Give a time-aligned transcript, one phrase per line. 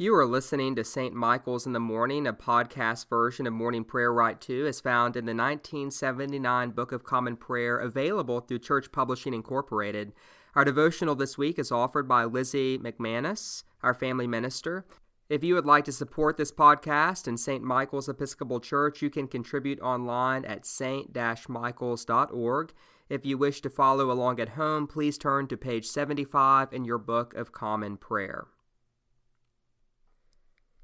[0.00, 1.12] You are listening to St.
[1.12, 5.24] Michael's in the Morning, a podcast version of Morning Prayer Rite 2, as found in
[5.24, 10.12] the 1979 Book of Common Prayer, available through Church Publishing Incorporated.
[10.54, 14.86] Our devotional this week is offered by Lizzie McManus, our family minister.
[15.28, 17.64] If you would like to support this podcast and St.
[17.64, 22.72] Michael's Episcopal Church, you can contribute online at st-michaels.org.
[23.08, 26.98] If you wish to follow along at home, please turn to page 75 in your
[26.98, 28.46] Book of Common Prayer.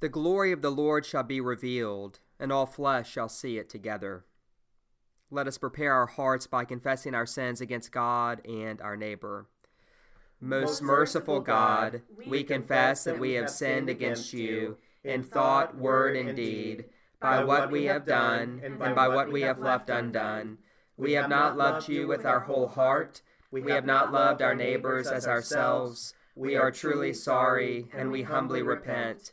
[0.04, 4.26] The glory of the Lord shall be revealed, and all flesh shall see it together.
[5.30, 9.46] Let us prepare our hearts by confessing our sins against God and our neighbor.
[10.42, 16.36] Most merciful God, we confess that we have sinned against you in thought, word, and
[16.36, 16.84] deed,
[17.18, 20.58] by what we have done and by what we have left undone.
[20.98, 23.22] We have not loved you with our whole heart.
[23.50, 26.12] We have not loved our neighbors as ourselves.
[26.36, 29.32] We are truly sorry, and we humbly repent.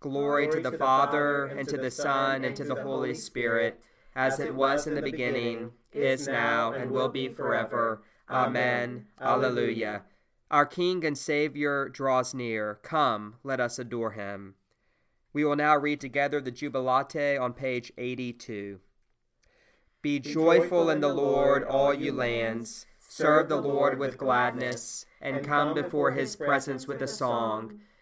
[0.00, 3.80] Glory to the Father, and to the Son, and to the Holy Spirit,
[4.14, 8.02] as it was in the beginning, is now, and will be forever.
[8.30, 9.06] Amen.
[9.20, 10.02] Alleluia.
[10.50, 12.78] Our King and Savior draws near.
[12.82, 14.54] Come, let us adore him.
[15.32, 18.80] We will now read together the Jubilate on page 82.
[20.02, 22.86] Be joyful in the Lord, all you lands.
[22.98, 27.80] Serve the Lord with gladness, and come before his presence with a song.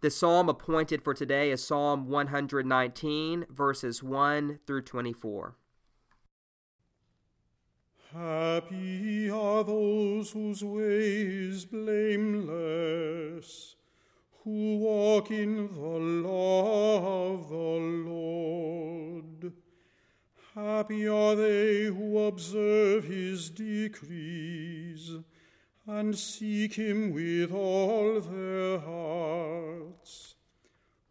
[0.00, 5.56] The psalm appointed for today is Psalm 119, verses 1 through 24.
[8.14, 12.94] Happy are those whose way is blameless,
[14.44, 19.52] who walk in the law of the Lord.
[20.54, 25.10] Happy are they who observe his decrees
[25.88, 29.17] and seek him with all their hearts,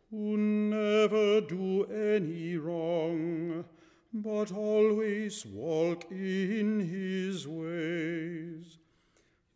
[0.09, 3.65] who never do any wrong,
[4.13, 8.77] but always walk in his ways.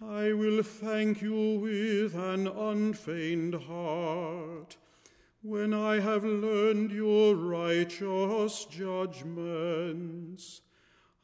[0.00, 4.78] I will thank you with an unfeigned heart
[5.44, 10.62] when I have learned your righteous judgments,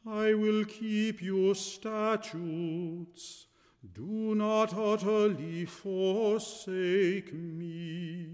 [0.05, 3.47] I will keep your statutes.
[3.83, 8.27] Do not utterly forsake me.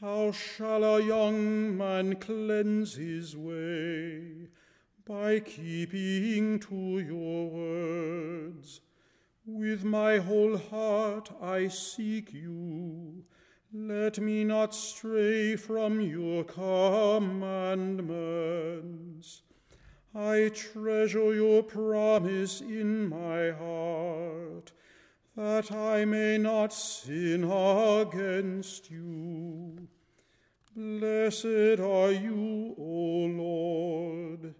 [0.00, 4.46] How shall a young man cleanse his way?
[5.04, 8.80] By keeping to your words.
[9.44, 13.24] With my whole heart I seek you.
[13.72, 19.42] Let me not stray from your commandments.
[20.16, 24.72] I treasure your promise in my heart,
[25.36, 29.88] that I may not sin against you.
[30.74, 34.54] Blessed are you, O Lord.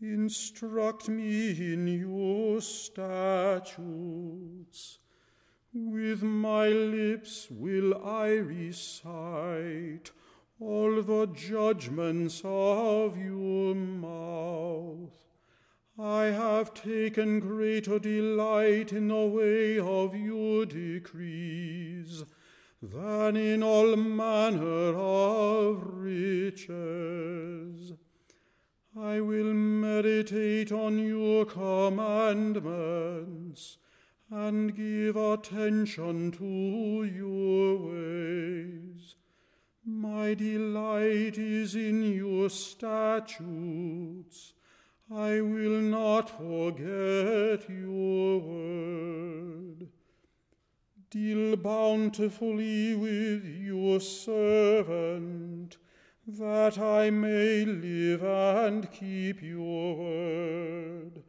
[0.00, 3.78] Instruct me in your statutes.
[5.72, 10.10] With my lips will I recite
[10.58, 15.12] all the judgments of your mouth.
[15.98, 22.24] I have taken greater delight in the way of your decrees
[22.82, 26.72] than in all manner of riches.
[28.98, 33.76] I will meditate on your commandments
[34.30, 38.95] and give attention to your ways.
[39.88, 44.52] My delight is in your statutes.
[45.08, 49.86] I will not forget your word.
[51.08, 55.76] Deal bountifully with your servant,
[56.26, 61.22] that I may live and keep your word.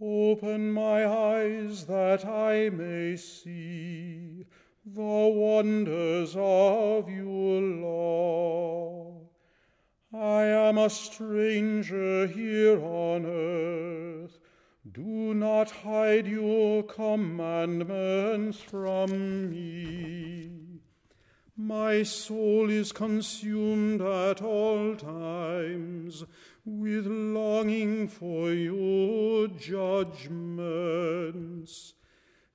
[0.00, 4.46] Open my eyes that I may see
[4.94, 9.20] the wonders of your law.
[10.12, 14.38] I am a stranger here on earth.
[14.90, 20.50] Do not hide your commandments from me.
[21.56, 26.24] My soul is consumed at all times
[26.64, 30.28] with longing for your judgments.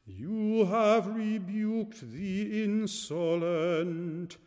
[0.06, 4.38] You have rebuked the insolent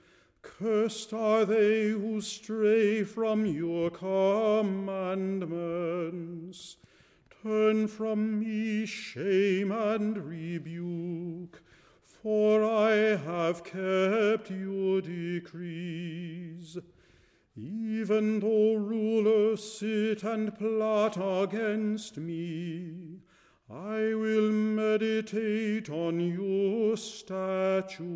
[0.47, 6.77] Cursed are they who stray from your commandments.
[7.43, 11.61] Turn from me shame and rebuke,
[12.05, 16.79] for I have kept your decrees.
[17.57, 23.23] Even though rulers sit and plot against me,
[23.69, 28.07] I will meditate on your statutes.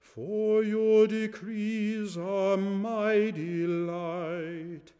[0.00, 4.92] For your decrees are my delight,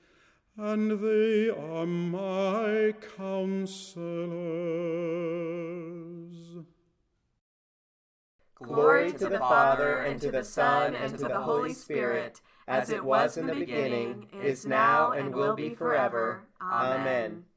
[0.56, 4.06] and they are my counselors.
[8.54, 13.04] Glory to the Father, and to the Son, and to the Holy Spirit, as it
[13.04, 16.44] was in the beginning, is now, and will be forever.
[16.62, 17.47] Amen.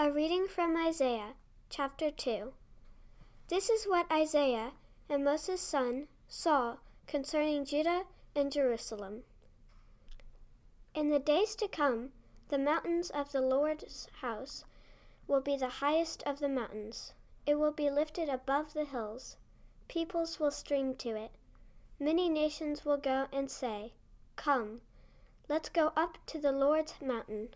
[0.00, 1.32] A reading from Isaiah,
[1.70, 2.52] chapter 2.
[3.48, 4.70] This is what Isaiah,
[5.10, 6.76] Amos' son, saw
[7.08, 9.24] concerning Judah and Jerusalem.
[10.94, 12.10] In the days to come,
[12.48, 14.64] the mountains of the Lord's house
[15.26, 17.12] will be the highest of the mountains.
[17.44, 19.36] It will be lifted above the hills.
[19.88, 21.32] Peoples will stream to it.
[21.98, 23.94] Many nations will go and say,
[24.36, 24.80] Come,
[25.48, 27.48] let's go up to the Lord's mountain,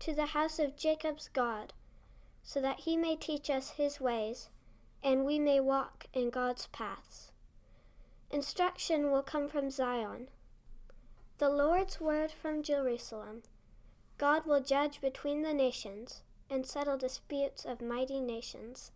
[0.00, 1.72] to the house of Jacob's God,
[2.42, 4.48] so that he may teach us his ways
[5.02, 7.30] and we may walk in God's paths.
[8.30, 10.28] Instruction will come from Zion.
[11.38, 13.42] The Lord's word from Jerusalem.
[14.18, 18.90] God will judge between the nations and settle disputes of mighty nations.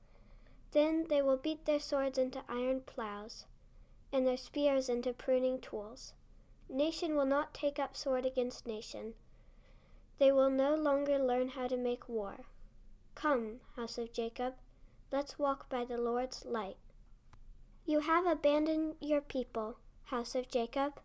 [0.73, 3.47] Then they will beat their swords into iron plows
[4.12, 6.14] and their spears into pruning tools.
[6.69, 9.14] Nation will not take up sword against nation.
[10.21, 12.45] They will no longer learn how to make war.
[13.17, 14.55] Come, house of Jacob,
[15.12, 16.77] Let's walk by the Lord's light.
[17.85, 21.00] You have abandoned your people, house of Jacob.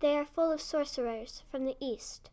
[0.00, 2.30] They are full of sorcerers from the east,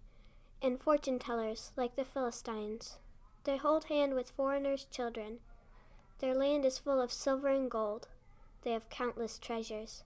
[0.63, 2.97] and fortune tellers like the Philistines.
[3.43, 5.41] They hold hand with foreigners' children.
[6.17, 8.07] Their land is full of silver and gold.
[8.63, 10.03] They have countless treasures.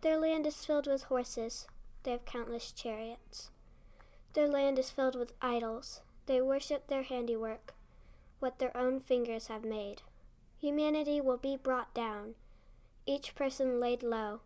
[0.00, 1.66] Their land is filled with horses.
[2.04, 3.50] They have countless chariots.
[4.34, 6.00] Their land is filled with idols.
[6.26, 7.74] They worship their handiwork
[8.40, 10.02] what their own fingers have made.
[10.60, 12.34] Humanity will be brought down,
[13.06, 14.40] each person laid low.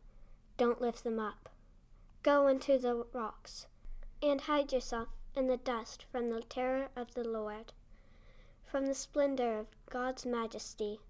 [0.57, 1.49] Don't lift them up.
[2.23, 3.67] Go into the rocks,
[4.23, 7.73] and hide yourself in the dust from the terror of the Lord,
[8.65, 11.01] from the splendor of God's majesty.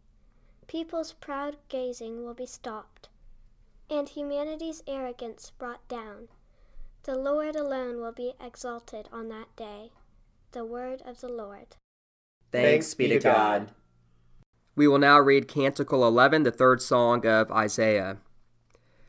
[0.67, 3.09] People's proud gazing will be stopped,
[3.91, 6.29] and humanity's arrogance brought down.
[7.05, 9.91] The Lord alone will be exalted on that day.
[10.53, 11.75] The word of the Lord.
[12.53, 13.73] Thanks be to God.
[14.77, 18.19] We will now read Canticle 11, the third song of Isaiah.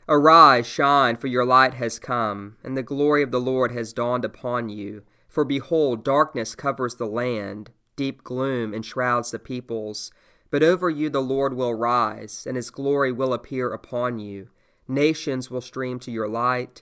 [0.09, 4.25] Arise, shine, for your light has come, and the glory of the Lord has dawned
[4.25, 5.03] upon you.
[5.29, 10.11] For behold, darkness covers the land, deep gloom enshrouds the peoples.
[10.49, 14.49] But over you the Lord will rise, and his glory will appear upon you.
[14.87, 16.81] Nations will stream to your light,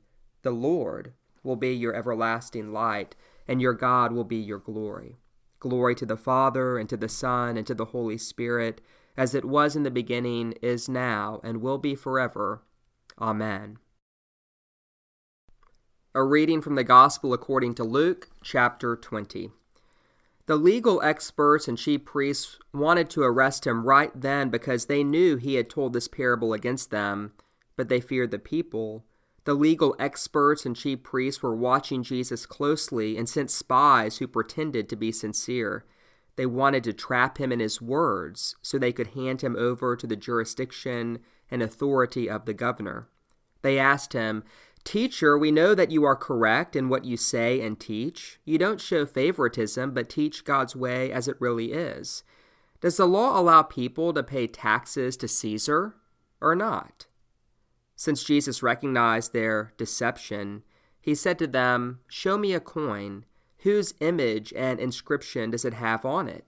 [0.43, 3.15] The Lord will be your everlasting light,
[3.47, 5.17] and your God will be your glory.
[5.59, 8.81] Glory to the Father, and to the Son, and to the Holy Spirit,
[9.15, 12.63] as it was in the beginning, is now, and will be forever.
[13.19, 13.77] Amen.
[16.15, 19.51] A reading from the Gospel according to Luke, chapter 20.
[20.47, 25.37] The legal experts and chief priests wanted to arrest him right then because they knew
[25.37, 27.31] he had told this parable against them,
[27.77, 29.05] but they feared the people.
[29.43, 34.87] The legal experts and chief priests were watching Jesus closely and sent spies who pretended
[34.89, 35.83] to be sincere.
[36.35, 40.05] They wanted to trap him in his words so they could hand him over to
[40.05, 41.19] the jurisdiction
[41.49, 43.07] and authority of the governor.
[43.61, 44.43] They asked him,
[44.83, 48.39] Teacher, we know that you are correct in what you say and teach.
[48.45, 52.23] You don't show favoritism, but teach God's way as it really is.
[52.79, 55.95] Does the law allow people to pay taxes to Caesar
[56.39, 57.05] or not?
[58.01, 60.63] Since Jesus recognized their deception,
[60.99, 63.25] he said to them, Show me a coin.
[63.59, 66.43] Whose image and inscription does it have on it?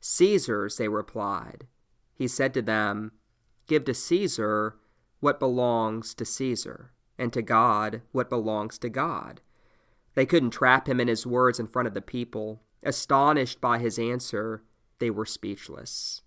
[0.00, 1.66] Caesar's, they replied.
[2.14, 3.12] He said to them,
[3.66, 4.76] Give to Caesar
[5.20, 9.42] what belongs to Caesar and to God what belongs to God.
[10.14, 12.62] They couldn't trap him in his words in front of the people.
[12.82, 14.62] Astonished by his answer,
[15.00, 16.22] they were speechless.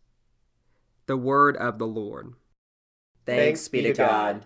[1.08, 2.36] The word of the Lord.
[3.26, 4.46] Thanks be to God.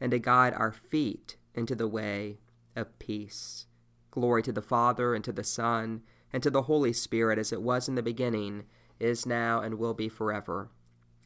[0.00, 2.38] and to guide our feet into the way
[2.76, 3.66] of peace.
[4.10, 6.02] Glory to the Father, and to the Son,
[6.32, 8.64] and to the Holy Spirit, as it was in the beginning,
[8.98, 10.70] is now, and will be forever.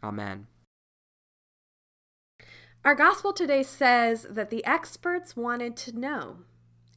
[0.03, 0.47] Amen.
[2.85, 6.39] Our gospel today says that the experts wanted to know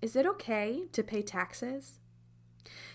[0.01, 1.99] is it okay to pay taxes?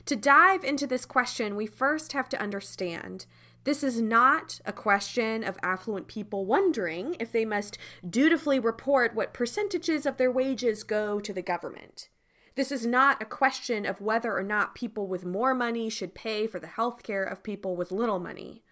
[0.06, 3.26] To dive into this question, we first have to understand
[3.64, 7.76] this is not a question of affluent people wondering if they must
[8.08, 12.08] dutifully report what percentages of their wages go to the government.
[12.56, 16.46] This is not a question of whether or not people with more money should pay
[16.46, 18.62] for the health care of people with little money.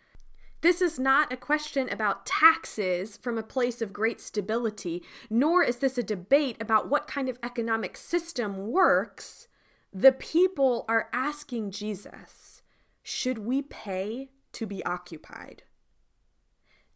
[0.60, 5.76] This is not a question about taxes from a place of great stability, nor is
[5.76, 9.46] this a debate about what kind of economic system works.
[9.92, 12.62] The people are asking Jesus,
[13.02, 15.62] should we pay to be occupied?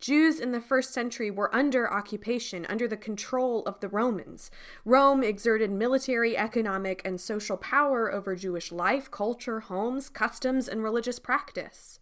[0.00, 4.50] Jews in the first century were under occupation, under the control of the Romans.
[4.84, 11.20] Rome exerted military, economic, and social power over Jewish life, culture, homes, customs, and religious
[11.20, 12.00] practice.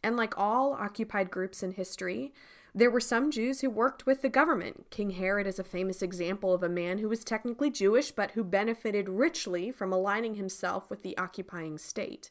[0.00, 2.32] And like all occupied groups in history,
[2.72, 4.86] there were some Jews who worked with the government.
[4.90, 8.44] King Herod is a famous example of a man who was technically Jewish, but who
[8.44, 12.30] benefited richly from aligning himself with the occupying state.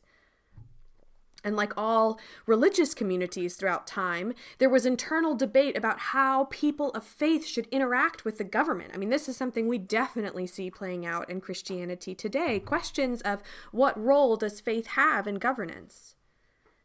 [1.43, 7.03] And like all religious communities throughout time, there was internal debate about how people of
[7.03, 8.91] faith should interact with the government.
[8.93, 12.59] I mean, this is something we definitely see playing out in Christianity today.
[12.59, 16.15] Questions of what role does faith have in governance?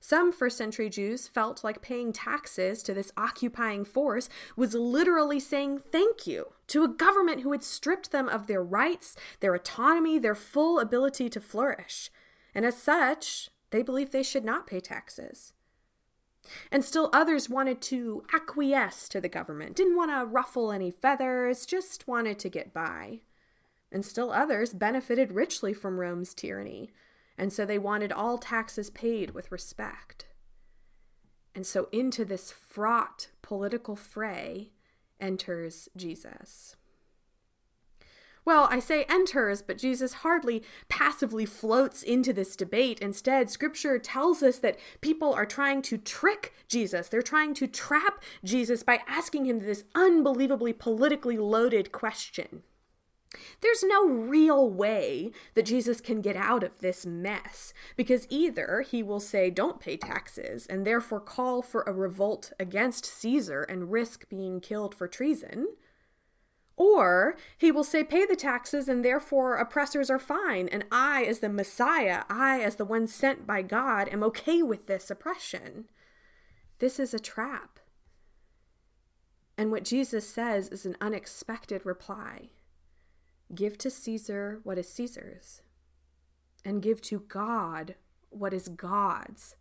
[0.01, 5.81] Some first century Jews felt like paying taxes to this occupying force was literally saying
[5.91, 10.37] thank you to a government who had stripped them of their rights, their autonomy, their
[10.37, 12.11] full ability to flourish.
[12.55, 15.53] And as such, they believed they should not pay taxes.
[16.73, 21.67] And still others wanted to acquiesce to the government, didn't want to ruffle any feathers,
[21.67, 23.21] just wanted to get by.
[23.93, 26.91] And still others benefited richly from Rome's tyranny,
[27.37, 30.27] and so they wanted all taxes paid with respect.
[31.55, 34.71] And so into this fraught political fray
[35.21, 36.77] enters Jesus.
[38.49, 42.99] Well, I say enters, but Jesus hardly passively floats into this debate.
[43.01, 47.09] Instead, scripture tells us that people are trying to trick Jesus.
[47.09, 52.63] They're trying to trap Jesus by asking him this unbelievably politically loaded question.
[53.61, 59.03] There's no real way that Jesus can get out of this mess because either he
[59.03, 64.27] will say, don't pay taxes, and therefore call for a revolt against Caesar and risk
[64.31, 65.69] being killed for treason
[66.79, 70.69] or he will say, Pay the taxes, and therefore oppressors are fine.
[70.69, 74.87] And I, as the Messiah, I, as the one sent by God, am okay with
[74.87, 75.87] this oppression.
[76.79, 77.81] This is a trap.
[79.59, 82.51] And what Jesus says is an unexpected reply
[83.53, 85.63] Give to Caesar what is Caesar's,
[86.65, 87.97] and give to God
[88.31, 89.57] what is God's.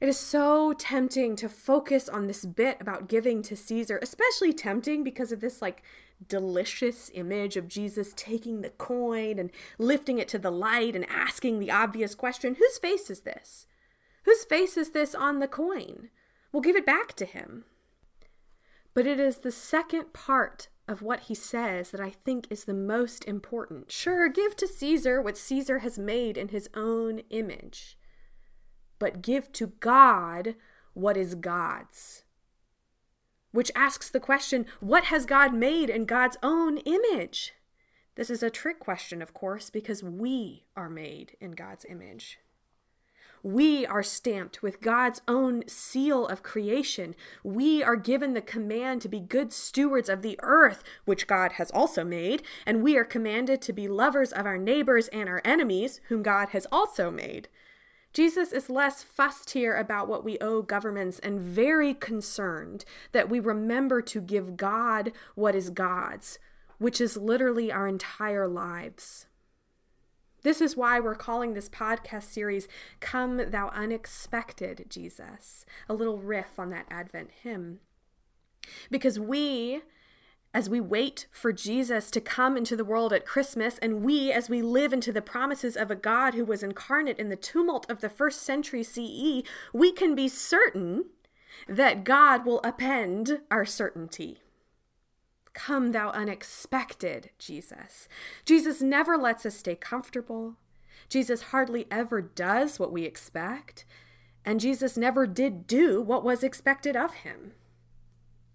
[0.00, 5.02] It is so tempting to focus on this bit about giving to Caesar, especially tempting
[5.02, 5.82] because of this like
[6.28, 11.58] delicious image of Jesus taking the coin and lifting it to the light and asking
[11.58, 13.66] the obvious question whose face is this?
[14.24, 16.10] Whose face is this on the coin?
[16.52, 17.64] We'll give it back to him.
[18.94, 22.74] But it is the second part of what he says that I think is the
[22.74, 23.92] most important.
[23.92, 27.97] Sure, give to Caesar what Caesar has made in his own image,
[28.98, 30.54] but give to God
[30.94, 32.24] what is God's
[33.50, 37.54] which asks the question what has God made in God's own image?
[38.14, 42.38] This is a trick question, of course, because we are made in God's image.
[43.44, 47.14] We are stamped with God's own seal of creation.
[47.44, 51.70] We are given the command to be good stewards of the earth, which God has
[51.70, 56.00] also made, and we are commanded to be lovers of our neighbors and our enemies,
[56.08, 57.48] whom God has also made.
[58.12, 63.38] Jesus is less fussed here about what we owe governments and very concerned that we
[63.38, 66.38] remember to give God what is God's,
[66.78, 69.26] which is literally our entire lives.
[70.42, 72.68] This is why we're calling this podcast series
[73.00, 77.80] Come Thou Unexpected Jesus, a little riff on that Advent hymn.
[78.90, 79.82] Because we,
[80.58, 84.50] as we wait for Jesus to come into the world at Christmas, and we, as
[84.50, 88.00] we live into the promises of a God who was incarnate in the tumult of
[88.00, 91.04] the first century CE, we can be certain
[91.68, 94.38] that God will append our certainty.
[95.54, 98.08] Come, thou unexpected Jesus.
[98.44, 100.56] Jesus never lets us stay comfortable.
[101.08, 103.84] Jesus hardly ever does what we expect.
[104.44, 107.52] And Jesus never did do what was expected of him.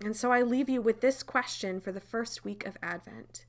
[0.03, 3.45] And so I leave you with this question for the first week of Advent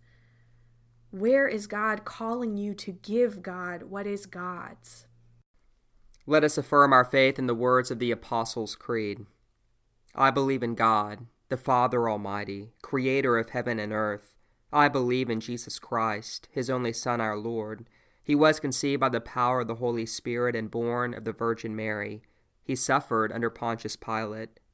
[1.10, 5.06] Where is God calling you to give God what is God's?
[6.26, 9.26] Let us affirm our faith in the words of the Apostles' Creed.
[10.14, 14.36] I believe in God, the Father Almighty, creator of heaven and earth.
[14.72, 17.84] I believe in Jesus Christ, his only Son, our Lord.
[18.22, 21.74] He was conceived by the power of the Holy Spirit and born of the Virgin
[21.74, 22.22] Mary.
[22.62, 24.60] He suffered under Pontius Pilate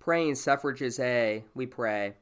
[0.00, 2.14] Praying suffrages A, we pray.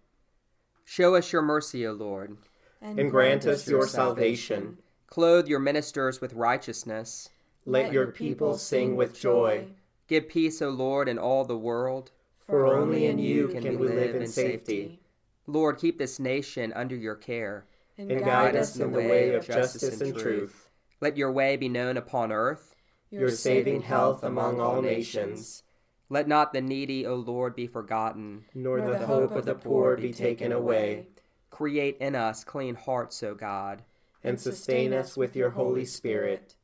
[0.85, 2.37] Show us your mercy, O Lord.
[2.83, 4.79] And, and grant us your salvation.
[5.07, 7.31] Clothe your ministers with righteousness.
[7.67, 9.69] Let your people sing with joy.
[10.09, 12.11] Give peace, O Lord, in all the world.
[12.47, 14.99] For only in you can we live in safety.
[15.47, 17.67] Lord, keep this nation under your care.
[17.97, 20.69] And guide us in the way of justice and truth.
[21.01, 22.75] Let your way be known upon earth.
[23.11, 25.63] Your saving health among all nations
[26.11, 30.13] Let not the needy, O Lord, be forgotten, nor the hope of the poor be
[30.13, 31.07] taken away.
[31.51, 33.83] Create in us clean hearts, O God,
[34.25, 36.57] and sustain us with your Holy Spirit.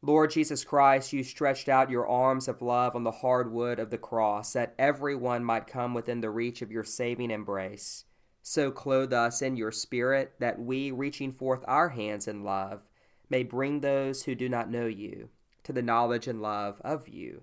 [0.00, 3.90] Lord Jesus Christ, you stretched out your arms of love on the hard wood of
[3.90, 8.06] the cross that everyone might come within the reach of your saving embrace.
[8.42, 12.80] So clothe us in your Spirit that we, reaching forth our hands in love,
[13.28, 15.28] may bring those who do not know you
[15.64, 17.42] to the knowledge and love of you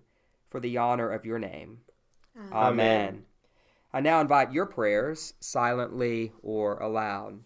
[0.50, 1.80] for the honor of your name.
[2.38, 2.54] Amen.
[2.54, 3.26] Amen.
[3.94, 7.40] I now invite your prayers, silently or aloud.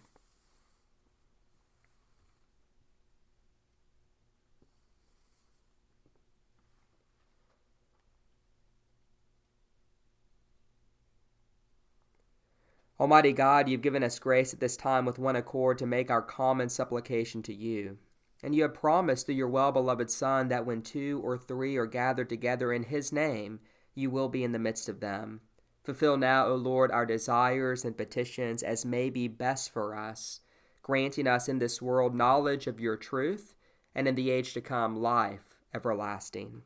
[13.02, 16.22] Almighty God, you've given us grace at this time with one accord to make our
[16.22, 17.98] common supplication to you.
[18.42, 21.86] And you have promised through your well beloved Son that when two or three are
[21.86, 23.60] gathered together in his name,
[23.94, 25.40] you will be in the midst of them.
[25.84, 30.40] Fulfill now, O Lord, our desires and petitions as may be best for us,
[30.82, 33.54] granting us in this world knowledge of your truth,
[33.94, 36.62] and in the age to come life everlasting.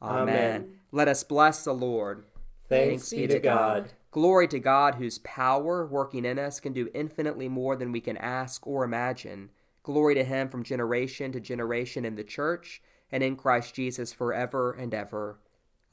[0.00, 0.22] Amen.
[0.22, 0.78] Amen.
[0.92, 2.24] Let us bless the Lord.
[2.68, 3.84] Thanks, Thanks be to God.
[3.84, 3.92] God.
[4.10, 8.16] Glory to God, whose power working in us can do infinitely more than we can
[8.16, 9.50] ask or imagine.
[9.88, 14.72] Glory to him from generation to generation in the church and in Christ Jesus forever
[14.72, 15.38] and ever.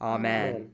[0.02, 0.48] Amen.
[0.48, 0.72] Amen.